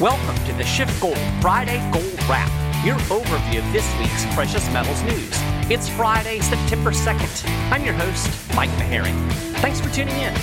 [0.00, 2.48] Welcome to the Schiff Gold Friday Gold Wrap,
[2.86, 5.28] your overview of this week's precious metals news.
[5.70, 7.46] It's Friday, September 2nd.
[7.70, 9.12] I'm your host, Mike Maharrey.
[9.56, 10.34] Thanks for tuning in.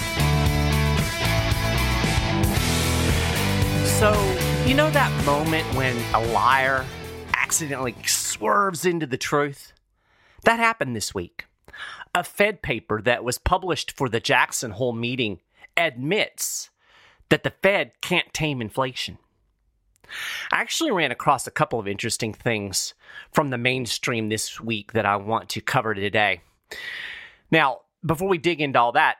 [3.97, 4.13] So,
[4.67, 6.85] you know that moment when a liar
[7.33, 9.73] accidentally swerves into the truth?
[10.43, 11.45] That happened this week.
[12.13, 15.39] A Fed paper that was published for the Jackson Hole meeting
[15.75, 16.69] admits
[17.29, 19.17] that the Fed can't tame inflation.
[20.51, 22.93] I actually ran across a couple of interesting things
[23.31, 26.41] from the mainstream this week that I want to cover today.
[27.51, 29.17] Now, before we dig into all that,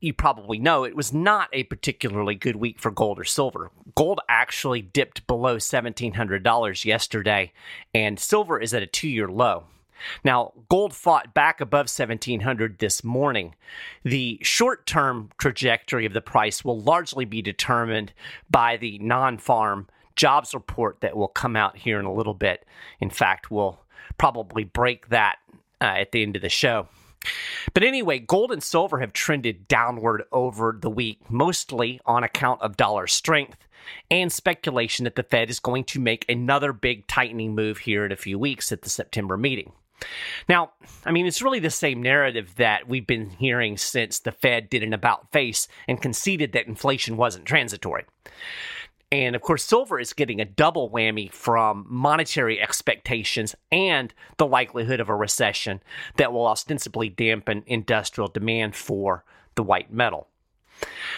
[0.00, 3.70] you probably know it was not a particularly good week for gold or silver.
[3.94, 7.52] Gold actually dipped below $1,700 yesterday,
[7.94, 9.64] and silver is at a two year low.
[10.22, 13.54] Now, gold fought back above 1700 this morning.
[14.04, 18.12] The short term trajectory of the price will largely be determined
[18.50, 22.64] by the non farm jobs report that will come out here in a little bit.
[23.00, 23.80] In fact, we'll
[24.18, 25.36] probably break that
[25.80, 26.88] uh, at the end of the show.
[27.72, 32.76] But anyway, gold and silver have trended downward over the week, mostly on account of
[32.76, 33.66] dollar strength
[34.10, 38.12] and speculation that the Fed is going to make another big tightening move here in
[38.12, 39.72] a few weeks at the September meeting.
[40.48, 40.72] Now,
[41.04, 44.82] I mean, it's really the same narrative that we've been hearing since the Fed did
[44.82, 48.04] an about face and conceded that inflation wasn't transitory.
[49.12, 55.00] And of course, silver is getting a double whammy from monetary expectations and the likelihood
[55.00, 55.80] of a recession
[56.16, 59.24] that will ostensibly dampen industrial demand for
[59.54, 60.28] the white metal.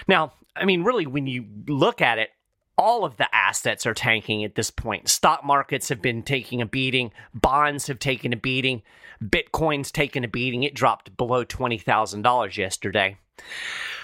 [0.07, 2.31] Now, I mean, really, when you look at it,
[2.79, 5.09] all of the assets are tanking at this point.
[5.09, 8.83] Stock markets have been taking a beating, bonds have taken a beating,
[9.23, 10.63] Bitcoin's taken a beating.
[10.63, 13.17] It dropped below $20,000 yesterday.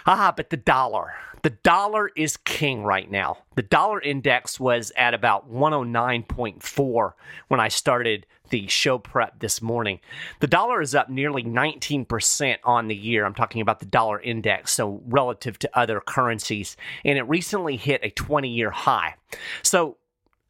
[0.06, 1.12] Ah, but the dollar.
[1.42, 3.38] The dollar is king right now.
[3.56, 7.12] The dollar index was at about 109.4
[7.48, 9.98] when I started the show prep this morning.
[10.40, 13.24] The dollar is up nearly 19% on the year.
[13.24, 16.76] I'm talking about the dollar index, so relative to other currencies.
[17.02, 19.14] And it recently hit a 20 year high.
[19.62, 19.96] So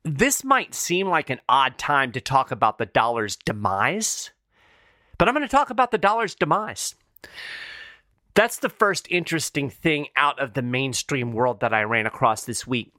[0.03, 4.33] this might seem like an odd time to talk about the dollar's demise,
[5.17, 6.97] but I'm going to talk about the dollar's demise.
[8.35, 12.67] That's the first interesting thing out of the mainstream world that I ran across this
[12.67, 12.93] week.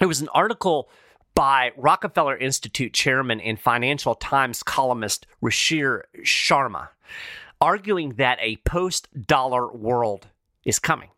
[0.00, 0.88] It was an article
[1.36, 6.88] by Rockefeller Institute chairman and Financial Times columnist Ruchir Sharma,
[7.60, 10.26] arguing that a post dollar world
[10.64, 11.10] is coming.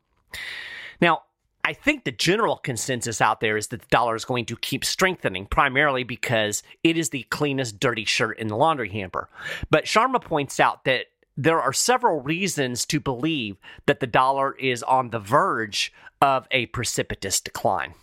[1.00, 1.22] Now,
[1.64, 4.84] I think the general consensus out there is that the dollar is going to keep
[4.84, 9.28] strengthening, primarily because it is the cleanest dirty shirt in the laundry hamper.
[9.70, 14.82] But Sharma points out that there are several reasons to believe that the dollar is
[14.82, 17.94] on the verge of a precipitous decline.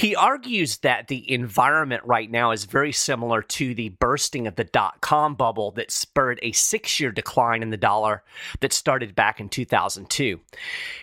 [0.00, 4.64] He argues that the environment right now is very similar to the bursting of the
[4.64, 8.22] dot com bubble that spurred a six year decline in the dollar
[8.60, 10.40] that started back in 2002.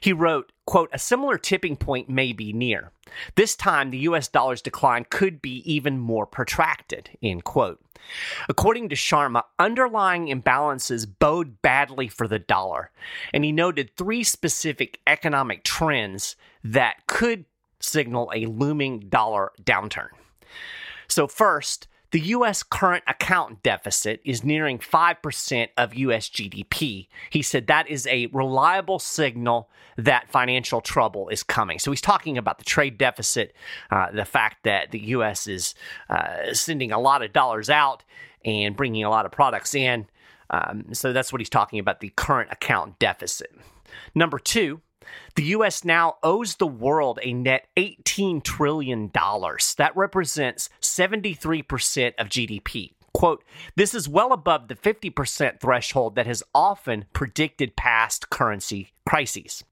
[0.02, 2.92] He wrote, quote, a similar tipping point may be near.
[3.36, 7.80] This time, the US dollar's decline could be even more protracted, end quote.
[8.50, 12.90] According to Sharma, underlying imbalances bode badly for the dollar,
[13.32, 17.46] and he noted three specific economic trends that could
[17.80, 20.10] signal a looming dollar downturn.
[21.08, 22.64] So, first, the U.S.
[22.64, 26.30] current account deficit is nearing 5% of U.S.
[26.30, 27.08] GDP.
[27.30, 31.80] He said that is a reliable signal that financial trouble is coming.
[31.80, 33.54] So he's talking about the trade deficit,
[33.92, 35.48] uh, the fact that the U.S.
[35.48, 35.76] is
[36.10, 38.04] uh, sending a lot of dollars out
[38.46, 40.08] and bringing a lot of products in.
[40.50, 43.54] Um, so that's what he's talking about the current account deficit.
[44.16, 44.82] Number two,
[45.36, 49.12] the US now owes the world a net $18 trillion.
[49.14, 52.92] That represents 73% of GDP.
[53.14, 53.44] Quote,
[53.76, 59.64] this is well above the 50% threshold that has often predicted past currency crises.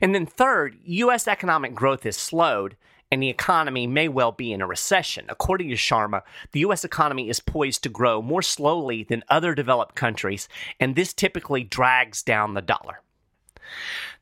[0.00, 2.76] And then, third, US economic growth has slowed,
[3.12, 5.26] and the economy may well be in a recession.
[5.28, 9.94] According to Sharma, the US economy is poised to grow more slowly than other developed
[9.94, 10.48] countries,
[10.80, 13.00] and this typically drags down the dollar.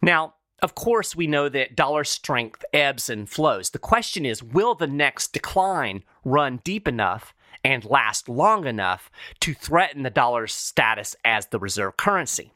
[0.02, 3.70] Now, of course, we know that dollar strength ebbs and flows.
[3.70, 7.34] The question is will the next decline run deep enough
[7.64, 9.10] and last long enough
[9.40, 12.52] to threaten the dollar's status as the reserve currency?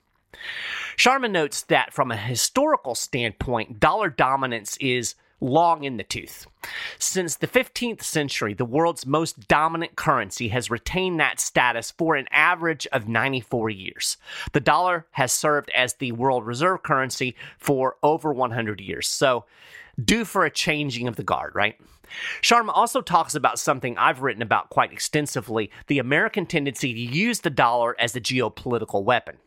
[0.97, 6.47] Sharma notes that from a historical standpoint, dollar dominance is long in the tooth.
[6.99, 12.27] Since the 15th century, the world's most dominant currency has retained that status for an
[12.31, 14.17] average of 94 years.
[14.53, 19.09] The dollar has served as the world reserve currency for over 100 years.
[19.09, 19.45] So,
[20.03, 21.79] due for a changing of the guard, right?
[22.43, 27.41] Sharma also talks about something I've written about quite extensively the American tendency to use
[27.41, 29.39] the dollar as a geopolitical weapon.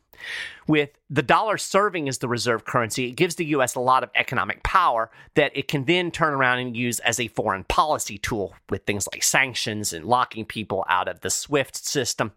[0.68, 3.74] With the dollar serving as the reserve currency, it gives the U.S.
[3.74, 7.27] a lot of economic power that it can then turn around and use as a
[7.30, 12.33] foreign policy tool with things like sanctions and locking people out of the SWIFT system.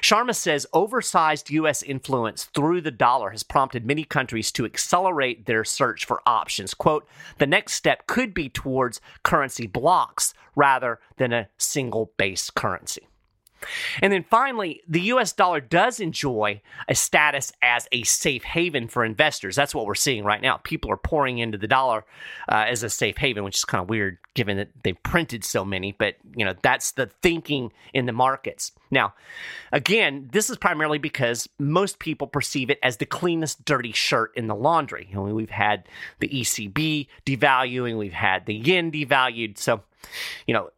[0.00, 1.82] Sharma says oversized U.S.
[1.82, 6.72] influence through the dollar has prompted many countries to accelerate their search for options.
[6.72, 7.06] Quote,
[7.36, 13.06] the next step could be towards currency blocks rather than a single base currency.
[14.02, 19.04] And then finally, the US dollar does enjoy a status as a safe haven for
[19.04, 19.56] investors.
[19.56, 20.58] That's what we're seeing right now.
[20.58, 22.04] People are pouring into the dollar
[22.48, 25.64] uh, as a safe haven, which is kind of weird given that they've printed so
[25.64, 28.72] many, but you know, that's the thinking in the markets.
[28.90, 29.14] Now,
[29.72, 34.46] again, this is primarily because most people perceive it as the cleanest dirty shirt in
[34.46, 35.08] the laundry.
[35.10, 35.88] You know, we've had
[36.20, 39.58] the ECB devaluing, we've had the yen devalued.
[39.58, 39.82] So,
[40.46, 40.70] you know,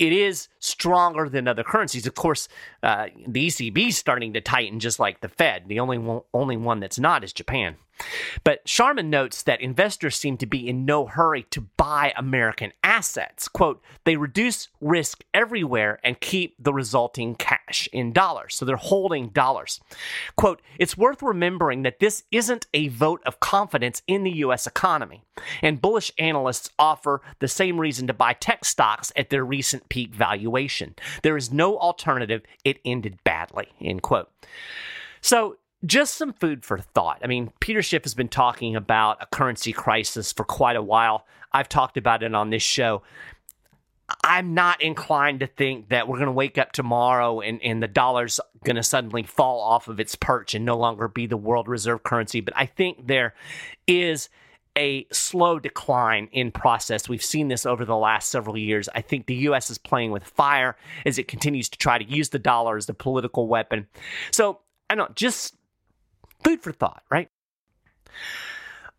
[0.00, 2.06] it is stronger than other currencies.
[2.06, 2.48] Of course,
[2.82, 5.64] uh, the ECB is starting to tighten just like the Fed.
[5.68, 7.76] The only one, only one that's not is Japan.
[8.44, 13.48] But Sharma notes that investors seem to be in no hurry to buy American assets.
[13.48, 18.54] Quote, they reduce risk everywhere and keep the resulting cash in dollars.
[18.54, 19.80] So they're holding dollars.
[20.36, 24.66] Quote, it's worth remembering that this isn't a vote of confidence in the U.S.
[24.66, 25.22] economy.
[25.62, 30.14] And bullish analysts offer the same reason to buy tech stocks at their recent peak
[30.14, 30.94] valuation.
[31.22, 32.42] There is no alternative.
[32.64, 34.30] It ended badly, end quote.
[35.20, 37.20] So just some food for thought.
[37.22, 41.26] I mean, Peter Schiff has been talking about a currency crisis for quite a while.
[41.52, 43.02] I've talked about it on this show.
[44.24, 47.88] I'm not inclined to think that we're going to wake up tomorrow and, and the
[47.88, 51.68] dollar's going to suddenly fall off of its perch and no longer be the world
[51.68, 52.40] reserve currency.
[52.40, 53.34] But I think there
[53.86, 54.28] is
[54.76, 57.08] a slow decline in process.
[57.08, 58.88] We've seen this over the last several years.
[58.94, 59.70] I think the U.S.
[59.70, 60.76] is playing with fire
[61.06, 63.86] as it continues to try to use the dollar as a political weapon.
[64.30, 65.54] So I don't know, just
[66.42, 67.30] Food for thought, right?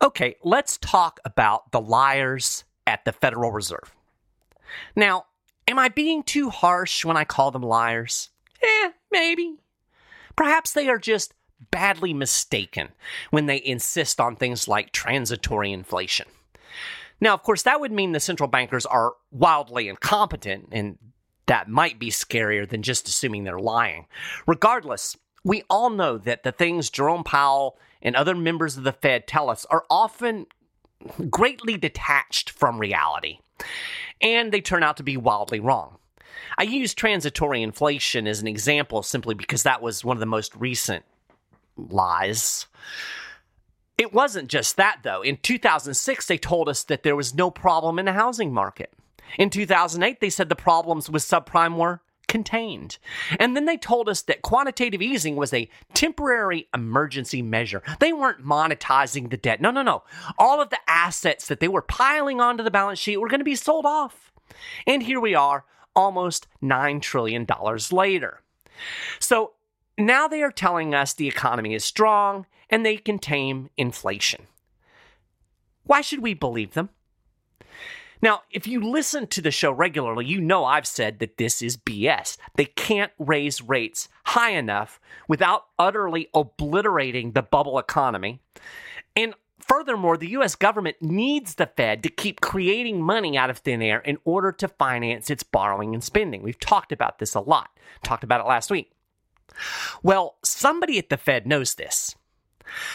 [0.01, 3.93] Okay, let's talk about the liars at the Federal Reserve.
[4.95, 5.25] Now,
[5.67, 8.29] am I being too harsh when I call them liars?
[8.63, 9.57] Eh, maybe.
[10.35, 11.33] Perhaps they are just
[11.69, 12.89] badly mistaken
[13.29, 16.27] when they insist on things like transitory inflation.
[17.19, 20.97] Now, of course, that would mean the central bankers are wildly incompetent, and
[21.45, 24.07] that might be scarier than just assuming they're lying.
[24.47, 29.27] Regardless, we all know that the things Jerome Powell and other members of the Fed
[29.27, 30.47] tell us are often
[31.29, 33.39] greatly detached from reality,
[34.21, 35.97] and they turn out to be wildly wrong.
[36.57, 40.55] I use transitory inflation as an example simply because that was one of the most
[40.55, 41.05] recent
[41.77, 42.67] lies.
[43.97, 45.21] It wasn't just that, though.
[45.21, 48.91] In 2006, they told us that there was no problem in the housing market.
[49.37, 52.01] In 2008, they said the problems with subprime were
[52.31, 52.97] contained.
[53.39, 57.83] And then they told us that quantitative easing was a temporary emergency measure.
[57.99, 59.59] They weren't monetizing the debt.
[59.59, 60.03] No, no, no.
[60.39, 63.45] All of the assets that they were piling onto the balance sheet were going to
[63.45, 64.31] be sold off.
[64.87, 67.45] And here we are, almost $9 trillion
[67.91, 68.41] later.
[69.19, 69.51] So
[69.97, 74.47] now they are telling us the economy is strong and they can tame inflation.
[75.83, 76.91] Why should we believe them?
[78.21, 81.77] Now, if you listen to the show regularly, you know I've said that this is
[81.77, 82.37] BS.
[82.55, 88.39] They can't raise rates high enough without utterly obliterating the bubble economy.
[89.15, 93.81] And furthermore, the US government needs the Fed to keep creating money out of thin
[93.81, 96.43] air in order to finance its borrowing and spending.
[96.43, 97.69] We've talked about this a lot,
[98.03, 98.91] talked about it last week.
[100.03, 102.15] Well, somebody at the Fed knows this.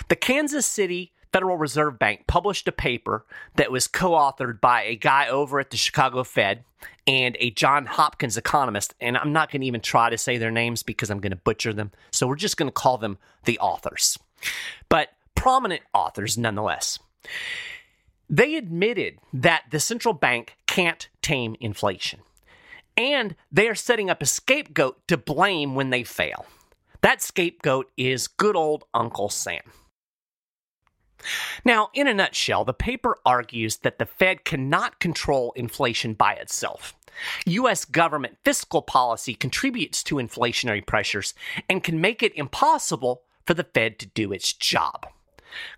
[0.09, 3.25] The Kansas City Federal Reserve Bank published a paper
[3.57, 6.65] that was co authored by a guy over at the Chicago Fed
[7.07, 8.95] and a John Hopkins economist.
[9.01, 11.37] And I'm not going to even try to say their names because I'm going to
[11.37, 11.93] butcher them.
[12.11, 14.19] So we're just going to call them the authors,
[14.89, 16.99] but prominent authors nonetheless.
[18.29, 22.21] They admitted that the central bank can't tame inflation.
[22.97, 26.47] And they are setting up a scapegoat to blame when they fail.
[27.03, 29.61] That scapegoat is good old Uncle Sam.
[31.65, 36.95] Now, in a nutshell, the paper argues that the Fed cannot control inflation by itself.
[37.47, 37.85] U.S.
[37.85, 41.35] government fiscal policy contributes to inflationary pressures
[41.69, 45.07] and can make it impossible for the Fed to do its job.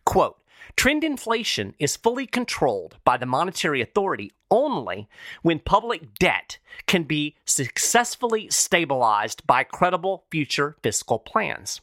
[0.04, 0.38] Quote,
[0.76, 5.08] trend inflation is fully controlled by the monetary authority only
[5.42, 11.80] when public debt can be successfully stabilized by credible future fiscal plans.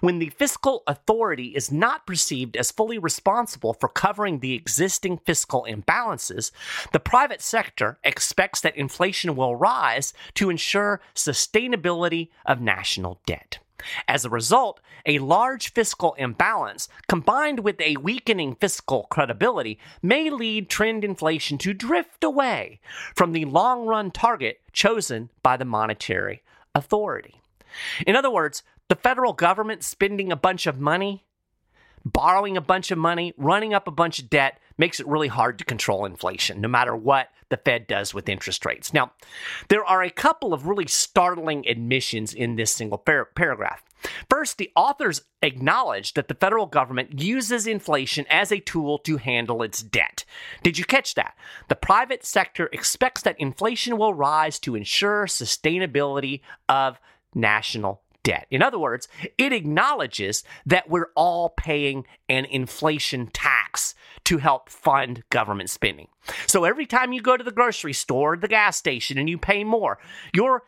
[0.00, 5.66] When the fiscal authority is not perceived as fully responsible for covering the existing fiscal
[5.68, 6.50] imbalances,
[6.92, 13.58] the private sector expects that inflation will rise to ensure sustainability of national debt.
[14.08, 20.68] As a result, a large fiscal imbalance combined with a weakening fiscal credibility may lead
[20.68, 22.80] trend inflation to drift away
[23.14, 26.42] from the long run target chosen by the monetary
[26.74, 27.40] authority.
[28.06, 31.24] In other words, the federal government spending a bunch of money,
[32.04, 35.58] borrowing a bunch of money, running up a bunch of debt makes it really hard
[35.58, 38.92] to control inflation, no matter what the Fed does with interest rates.
[38.92, 39.12] Now,
[39.68, 43.84] there are a couple of really startling admissions in this single par- paragraph.
[44.28, 49.62] First, the authors acknowledge that the federal government uses inflation as a tool to handle
[49.62, 50.24] its debt.
[50.62, 51.36] Did you catch that?
[51.68, 57.00] The private sector expects that inflation will rise to ensure sustainability of
[57.34, 58.48] national debt.
[58.50, 59.06] In other words,
[59.38, 66.08] it acknowledges that we're all paying an inflation tax to help fund government spending.
[66.48, 69.38] So every time you go to the grocery store or the gas station and you
[69.38, 69.98] pay more,
[70.34, 70.64] you're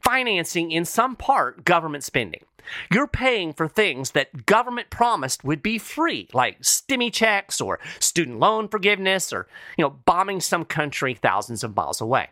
[0.00, 2.44] financing in some part government spending.
[2.92, 8.38] You're paying for things that government promised would be free, like stimmy checks or student
[8.38, 12.28] loan forgiveness or, you know, bombing some country thousands of miles away.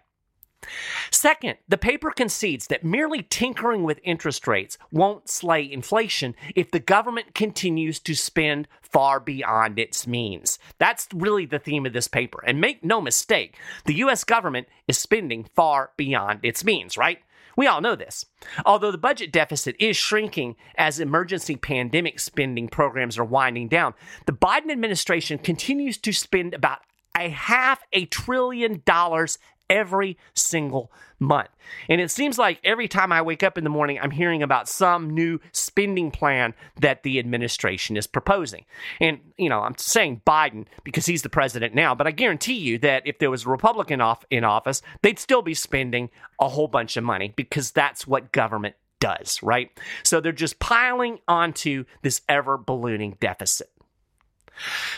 [1.11, 6.81] Second, the paper concedes that merely tinkering with interest rates won't slay inflation if the
[6.81, 10.59] government continues to spend far beyond its means.
[10.79, 12.43] That's really the theme of this paper.
[12.47, 17.19] And make no mistake, the US government is spending far beyond its means, right?
[17.57, 18.25] We all know this.
[18.65, 23.95] Although the budget deficit is shrinking as emergency pandemic spending programs are winding down,
[24.27, 26.79] the Biden administration continues to spend about
[27.17, 29.39] a half a trillion dollars
[29.71, 31.49] every single month.
[31.89, 34.69] And it seems like every time I wake up in the morning, I'm hearing about
[34.69, 38.65] some new spending plan that the administration is proposing.
[39.01, 42.79] And, you know, I'm saying Biden because he's the president now, but I guarantee you
[42.79, 46.11] that if there was a Republican off in office, they'd still be spending
[46.41, 49.71] a whole bunch of money because that's what government does, right?
[50.03, 53.71] So they're just piling onto this ever ballooning deficit.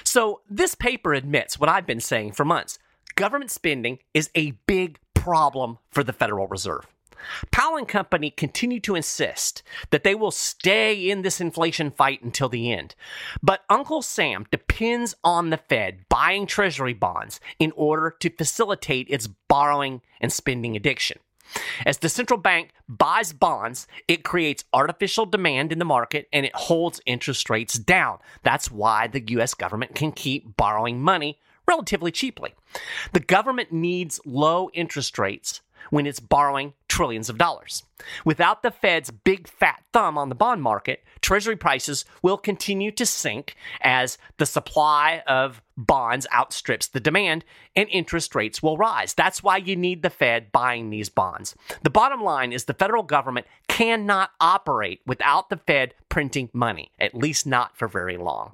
[0.03, 2.79] So this paper admits what I've been saying for months
[3.15, 6.87] government spending is a big problem for the Federal Reserve.
[7.51, 12.49] Powell and Company continue to insist that they will stay in this inflation fight until
[12.49, 12.95] the end.
[13.43, 19.27] But Uncle Sam depends on the Fed buying Treasury bonds in order to facilitate its
[19.27, 21.19] borrowing and spending addiction.
[21.85, 26.55] As the central bank buys bonds, it creates artificial demand in the market and it
[26.55, 28.19] holds interest rates down.
[28.43, 31.39] That's why the US government can keep borrowing money
[31.73, 32.53] relatively cheaply.
[33.13, 37.83] The government needs low interest rates when it's borrowing trillions of dollars.
[38.25, 43.07] Without the Fed's big fat thumb on the bond market, Treasury prices will continue to
[43.07, 49.15] sink as the supply of bonds outstrips the demand and interest rates will rise.
[49.15, 51.57] That's why you need the Fed buying these bonds.
[51.83, 57.15] The bottom line is the federal government cannot operate without the Fed printing money, at
[57.15, 58.53] least not for very long.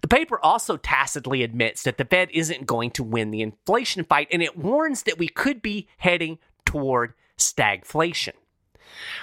[0.00, 4.28] The paper also tacitly admits that the Fed isn't going to win the inflation fight,
[4.30, 8.32] and it warns that we could be heading toward stagflation.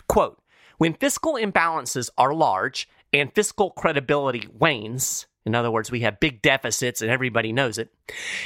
[0.07, 0.41] Quote
[0.77, 6.41] When fiscal imbalances are large and fiscal credibility wanes, in other words, we have big
[6.41, 7.91] deficits and everybody knows it.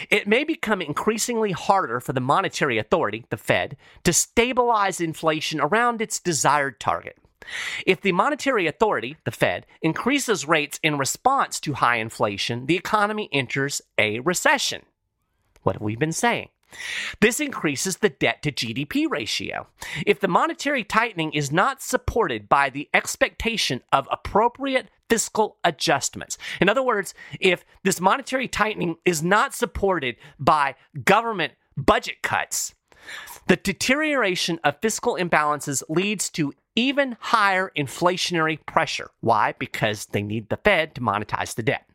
[0.09, 6.01] It may become increasingly harder for the monetary authority, the Fed, to stabilize inflation around
[6.01, 7.17] its desired target.
[7.85, 13.29] If the monetary authority, the Fed, increases rates in response to high inflation, the economy
[13.31, 14.83] enters a recession.
[15.63, 16.49] What have we been saying?
[17.21, 19.67] This increases the debt to GDP ratio.
[20.05, 26.69] If the monetary tightening is not supported by the expectation of appropriate fiscal adjustments, in
[26.69, 32.73] other words, if this monetary tightening is not supported by government budget cuts,
[33.47, 39.09] the deterioration of fiscal imbalances leads to even higher inflationary pressure.
[39.21, 39.53] Why?
[39.57, 41.89] Because they need the Fed to monetize the debt.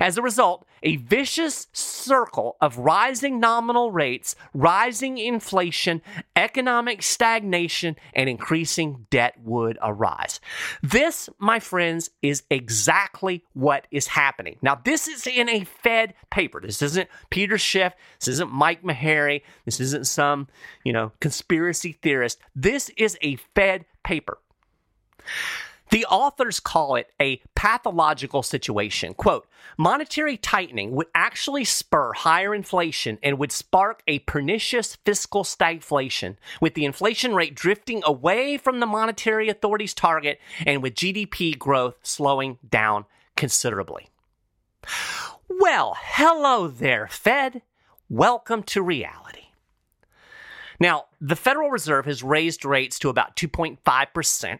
[0.00, 6.02] As a result, a vicious circle of rising nominal rates, rising inflation,
[6.34, 10.40] economic stagnation, and increasing debt would arise.
[10.82, 14.56] This, my friends, is exactly what is happening.
[14.62, 16.60] Now, this is in a Fed paper.
[16.60, 17.92] This isn't Peter Schiff.
[18.18, 19.42] This isn't Mike Maharrey.
[19.64, 20.48] This isn't some,
[20.84, 22.38] you know, conspiracy theorist.
[22.56, 24.38] This is a Fed paper.
[25.92, 29.12] The authors call it a pathological situation.
[29.12, 29.46] Quote,
[29.76, 36.72] monetary tightening would actually spur higher inflation and would spark a pernicious fiscal stagflation, with
[36.72, 42.56] the inflation rate drifting away from the monetary authority's target and with GDP growth slowing
[42.66, 43.04] down
[43.36, 44.08] considerably.
[45.46, 47.60] Well, hello there, Fed.
[48.08, 49.48] Welcome to reality.
[50.80, 54.58] Now, the Federal Reserve has raised rates to about 2.5%.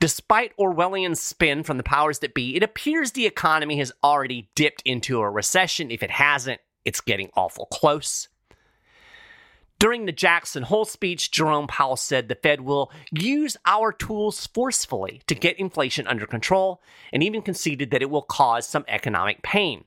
[0.00, 4.82] Despite Orwellian spin from the powers that be, it appears the economy has already dipped
[4.84, 5.90] into a recession.
[5.90, 8.28] If it hasn't, it's getting awful close.
[9.78, 15.22] During the Jackson Hole speech, Jerome Powell said the Fed will use our tools forcefully
[15.26, 16.80] to get inflation under control
[17.12, 19.84] and even conceded that it will cause some economic pain.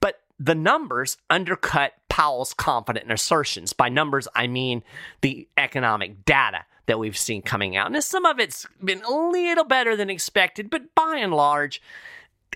[0.00, 3.74] But the numbers undercut Powell's confident assertions.
[3.74, 4.82] By numbers, I mean
[5.20, 7.92] the economic data that we've seen coming out.
[7.92, 11.80] Now, some of it's been a little better than expected, but by and large,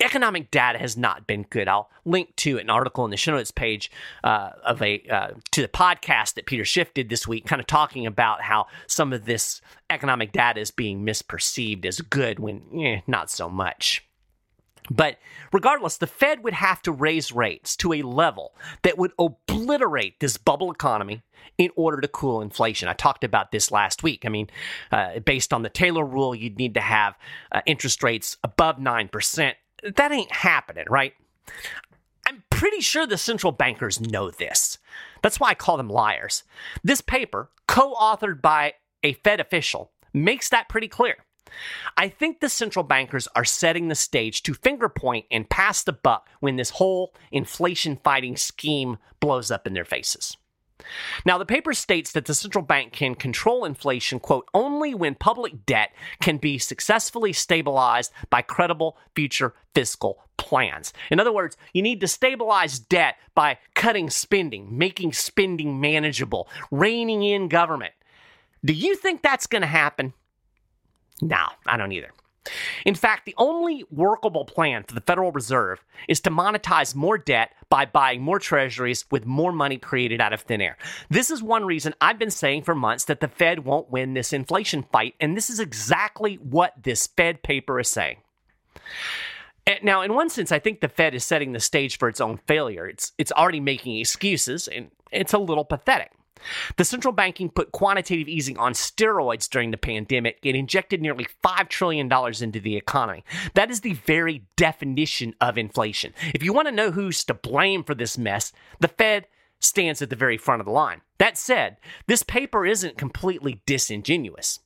[0.00, 1.68] economic data has not been good.
[1.68, 3.90] I'll link to an article in the show notes page
[4.24, 7.66] uh, of a uh, to the podcast that Peter Schiff did this week, kind of
[7.66, 9.60] talking about how some of this
[9.90, 14.02] economic data is being misperceived as good when eh, not so much.
[14.90, 15.18] But
[15.52, 20.36] regardless, the Fed would have to raise rates to a level that would obliterate this
[20.36, 21.22] bubble economy
[21.58, 22.88] in order to cool inflation.
[22.88, 24.24] I talked about this last week.
[24.24, 24.48] I mean,
[24.90, 27.14] uh, based on the Taylor rule, you'd need to have
[27.52, 29.54] uh, interest rates above 9%.
[29.96, 31.14] That ain't happening, right?
[32.26, 34.78] I'm pretty sure the central bankers know this.
[35.22, 36.44] That's why I call them liars.
[36.82, 41.16] This paper, co authored by a Fed official, makes that pretty clear.
[41.96, 45.92] I think the central bankers are setting the stage to finger point and pass the
[45.92, 50.36] buck when this whole inflation fighting scheme blows up in their faces.
[51.24, 55.64] Now, the paper states that the central bank can control inflation, quote, only when public
[55.64, 60.92] debt can be successfully stabilized by credible future fiscal plans.
[61.10, 67.22] In other words, you need to stabilize debt by cutting spending, making spending manageable, reining
[67.22, 67.94] in government.
[68.64, 70.14] Do you think that's going to happen?
[71.22, 72.10] No, I don't either.
[72.84, 77.52] In fact, the only workable plan for the Federal Reserve is to monetize more debt
[77.68, 80.76] by buying more treasuries with more money created out of thin air.
[81.08, 84.32] This is one reason I've been saying for months that the Fed won't win this
[84.32, 88.16] inflation fight, and this is exactly what this Fed paper is saying.
[89.68, 92.20] Eh, now, in one sense, I think the Fed is setting the stage for its
[92.20, 92.88] own failure.
[92.88, 96.10] It's, it's already making excuses, and it's a little pathetic.
[96.76, 101.68] The central banking put quantitative easing on steroids during the pandemic and injected nearly $5
[101.68, 103.24] trillion into the economy.
[103.54, 106.12] That is the very definition of inflation.
[106.34, 109.26] If you want to know who's to blame for this mess, the Fed
[109.60, 111.00] stands at the very front of the line.
[111.18, 111.76] That said,
[112.08, 114.58] this paper isn't completely disingenuous.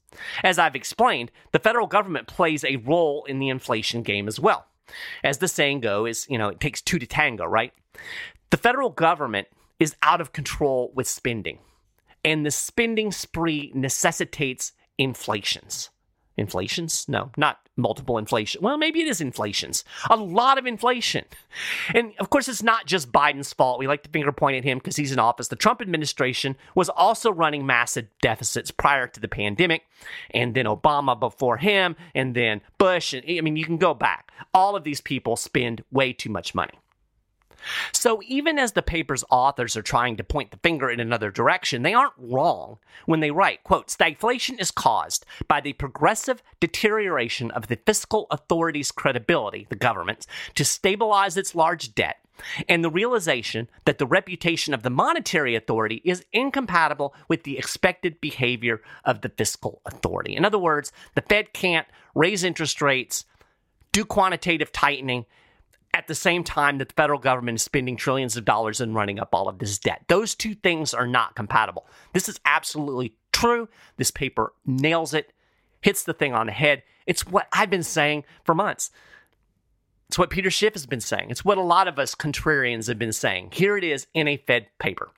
[0.43, 4.67] As I've explained, the federal government plays a role in the inflation game as well.
[5.23, 7.73] As the saying goes, you know, it takes two to tango, right?
[8.51, 11.59] The federal government is out of control with spending.
[12.27, 15.91] And the spending spree necessitates inflations.
[16.37, 17.09] Inflations?
[17.09, 18.63] No, not multiple inflation.
[18.63, 19.85] Well, maybe it is inflations.
[20.11, 21.25] A lot of inflation.
[21.95, 23.79] And of course, it's not just Biden's fault.
[23.79, 25.49] We like to finger point at him because he's in office.
[25.49, 29.83] The Trump administration was also running massive deficits prior to the pandemic,
[30.33, 33.13] and then Obama before him, and then Bush.
[33.13, 34.33] And I mean, you can go back.
[34.53, 36.75] All of these people spend way too much money.
[37.93, 41.83] So even as the paper's authors are trying to point the finger in another direction,
[41.83, 47.69] they aren't wrong when they write, quote, stagflation is caused by the progressive deterioration of
[47.69, 52.17] the fiscal authority's credibility, the government's, to stabilize its large debt
[52.69, 58.21] and the realization that the reputation of the monetary authority is incompatible with the expected
[58.21, 60.37] behavior of the fiscal authority.
[60.37, 63.25] In other words, the Fed can't raise interest rates,
[63.93, 65.25] do quantitative tightening,
[65.97, 69.19] at the same time that the federal government is spending trillions of dollars and running
[69.19, 70.05] up all of this debt.
[70.09, 71.87] Those two things are not compatible.
[72.13, 73.69] This is absolutely true.
[73.97, 75.33] This paper nails it,
[75.81, 76.83] hits the thing on the head.
[77.07, 78.91] It's what I've been saying for months.
[80.09, 81.31] It's what Peter Schiff has been saying.
[81.31, 83.53] It's what a lot of us contrarians have been saying.
[83.55, 85.11] Here it is in a Fed paper.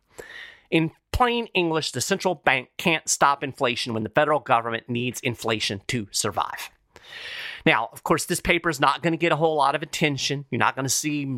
[0.70, 5.82] In plain English, the central bank can't stop inflation when the federal government needs inflation
[5.88, 6.70] to survive.
[7.68, 10.46] Now, of course, this paper is not going to get a whole lot of attention.
[10.50, 11.31] You're not going to see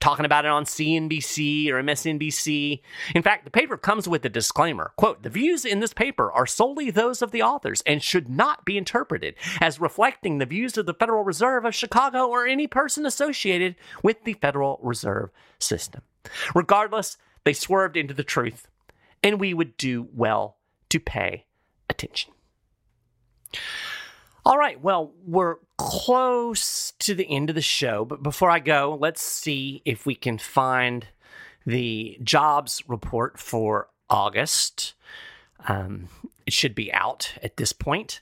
[0.00, 2.80] talking about it on CNBC or MSNBC.
[3.14, 4.94] In fact, the paper comes with a disclaimer.
[4.96, 8.64] Quote, the views in this paper are solely those of the authors and should not
[8.64, 13.04] be interpreted as reflecting the views of the Federal Reserve of Chicago or any person
[13.04, 16.00] associated with the Federal Reserve System.
[16.54, 18.66] Regardless, they swerved into the truth,
[19.22, 20.56] and we would do well
[20.88, 21.44] to pay
[21.90, 22.32] attention.
[24.46, 28.96] All right, well, we're close to the end of the show, but before I go,
[29.00, 31.04] let's see if we can find
[31.66, 34.94] the jobs report for August.
[35.66, 36.06] Um,
[36.46, 38.20] it should be out at this point.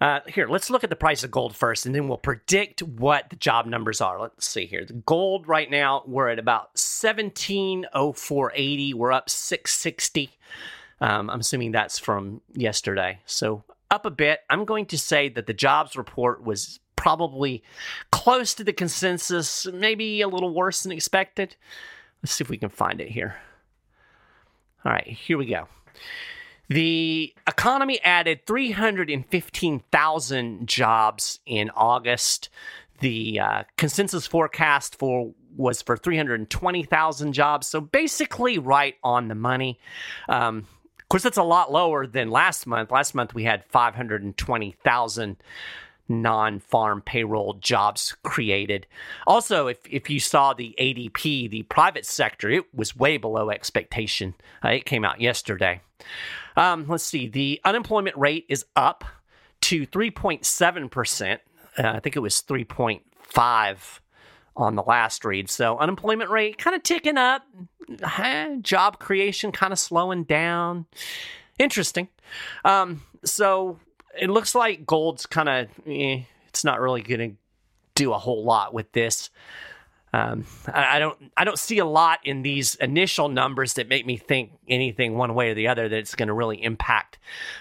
[0.00, 3.30] Uh, here, let's look at the price of gold first, and then we'll predict what
[3.30, 4.20] the job numbers are.
[4.20, 4.84] Let's see here.
[4.84, 8.94] The gold right now, we're at about 170480.
[8.94, 10.30] We're up 660.
[11.00, 13.20] Um, I'm assuming that's from yesterday.
[13.26, 14.40] So up a bit.
[14.48, 17.62] I'm going to say that the jobs report was probably
[18.12, 21.56] close to the consensus, maybe a little worse than expected.
[22.22, 23.36] Let's see if we can find it here.
[24.84, 25.68] All right, here we go.
[26.68, 32.48] The economy added 315,000 jobs in August.
[33.00, 39.78] The uh, consensus forecast for was for 320,000 jobs, so basically right on the money.
[40.28, 40.66] Um,
[41.10, 42.90] course, that's a lot lower than last month.
[42.90, 45.36] Last month we had 520,000
[46.08, 48.86] non-farm payroll jobs created.
[49.26, 54.34] Also, if, if you saw the ADP, the private sector, it was way below expectation.
[54.64, 55.80] Uh, it came out yesterday.
[56.56, 59.04] Um, let's see, the unemployment rate is up
[59.62, 61.32] to 3.7%.
[61.32, 61.38] Uh,
[61.76, 64.00] I think it was 3.5
[64.56, 65.48] on the last read.
[65.50, 67.42] So unemployment rate kind of ticking up,
[68.62, 70.86] job creation kind of slowing down.
[71.58, 72.08] Interesting.
[72.64, 73.78] Um, so
[74.18, 77.36] it looks like gold's kind of eh, it's not really going to
[77.94, 79.30] do a whole lot with this.
[80.12, 84.04] Um, I, I, don't I don't see a lot in these initial numbers that make
[84.04, 87.18] me think anything one way or the other that it's going to really impact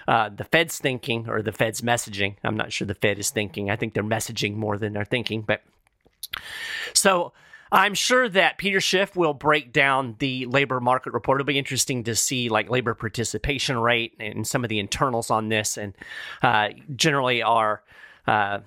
[0.08, 2.38] uh, the Fed's thinking or the Fed's messaging.
[2.44, 3.70] I'm not sure the Fed is thinking.
[3.70, 5.44] I think they're messaging more than they're thinking.
[5.44, 5.62] But
[6.94, 7.34] so
[7.72, 11.40] I'm sure that Peter Schiff will break down the labor market report.
[11.40, 15.50] It'll be interesting to see like labor participation rate and some of the internals on
[15.50, 15.94] this, and
[16.42, 17.84] uh, generally our.
[18.28, 18.60] Uh,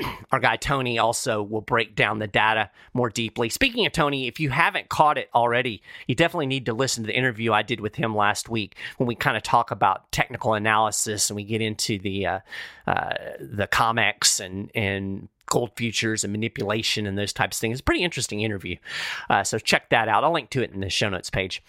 [0.32, 3.48] our guy Tony also will break down the data more deeply.
[3.48, 7.06] Speaking of Tony, if you haven't caught it already, you definitely need to listen to
[7.06, 10.54] the interview I did with him last week when we kind of talk about technical
[10.54, 12.38] analysis and we get into the uh,
[12.86, 17.74] uh, the COMEX and and gold futures and manipulation and those types of things.
[17.74, 18.76] It's a pretty interesting interview.
[19.28, 20.24] Uh, so check that out.
[20.24, 21.62] I'll link to it in the show notes page.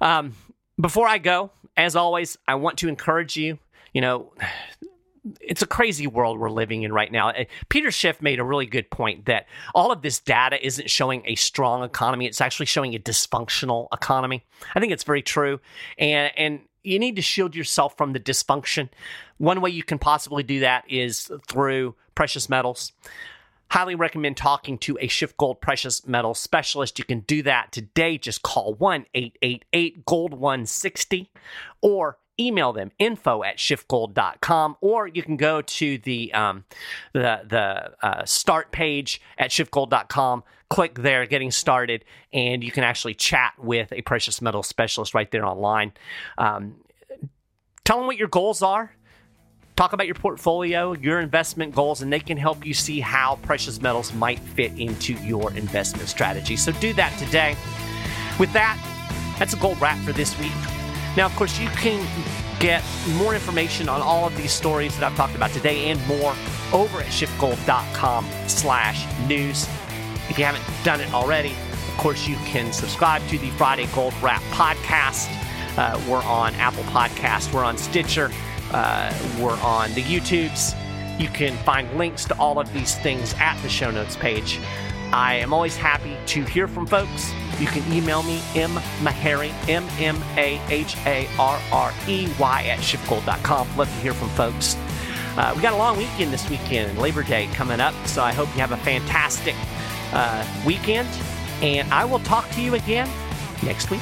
[0.00, 0.34] Um,
[0.80, 3.58] before I go, as always, I want to encourage you,
[3.92, 4.32] you know,
[5.40, 7.30] it's a crazy world we're living in right now.
[7.30, 11.22] Uh, Peter Schiff made a really good point that all of this data isn't showing
[11.26, 14.44] a strong economy; it's actually showing a dysfunctional economy.
[14.74, 15.60] I think it's very true,
[15.98, 18.88] and and you need to shield yourself from the dysfunction.
[19.38, 22.92] One way you can possibly do that is through precious metals.
[23.70, 27.00] Highly recommend talking to a Schiff Gold precious metal specialist.
[27.00, 28.16] You can do that today.
[28.16, 31.32] Just call 1 888 Gold 160
[31.82, 36.64] or email them info at schiffgold.com or you can go to the um,
[37.12, 43.14] the the uh, start page at schiffgold.com click there getting started and you can actually
[43.14, 45.92] chat with a precious metal specialist right there online.
[46.38, 46.76] Um,
[47.84, 48.92] tell them what your goals are.
[49.76, 53.80] Talk about your portfolio your investment goals and they can help you see how precious
[53.80, 56.56] metals might fit into your investment strategy.
[56.56, 57.56] So do that today.
[58.38, 58.82] With that
[59.38, 60.75] that's a gold wrap for this week
[61.16, 62.06] now, of course, you can
[62.60, 62.82] get
[63.14, 66.34] more information on all of these stories that I've talked about today and more
[66.72, 69.68] over at schiffgold.com slash news.
[70.28, 74.14] If you haven't done it already, of course, you can subscribe to the Friday Gold
[74.22, 75.28] Wrap podcast.
[75.78, 77.52] Uh, we're on Apple Podcast.
[77.52, 78.30] We're on Stitcher.
[78.72, 80.74] Uh, we're on the YouTubes.
[81.20, 84.60] You can find links to all of these things at the show notes page.
[85.12, 87.32] I am always happy to hear from folks.
[87.58, 92.78] You can email me, mmaharrey, M M A H A R R E Y, at
[92.80, 93.76] schiffgold.com.
[93.76, 94.76] Love to hear from folks.
[95.36, 98.48] Uh, we got a long weekend this weekend, Labor Day coming up, so I hope
[98.54, 99.54] you have a fantastic
[100.12, 101.08] uh, weekend.
[101.62, 103.08] And I will talk to you again
[103.62, 104.00] next week.